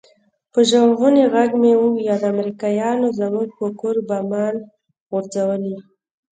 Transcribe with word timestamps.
په 0.53 0.59
ژړغوني 0.69 1.23
ږغ 1.33 1.51
مې 1.61 1.71
وويل 1.81 2.21
امريکايانو 2.33 3.07
زموږ 3.19 3.47
پر 3.57 3.69
کور 3.79 3.95
بمان 4.09 4.55
غورځولي. 5.09 5.77